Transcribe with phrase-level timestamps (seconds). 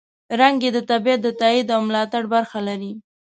[0.39, 2.91] رنګ یې د طبیعت د تاييد او ملاتړ برخه لري.